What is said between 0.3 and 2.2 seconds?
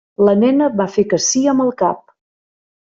nena va fer que sí amb el cap.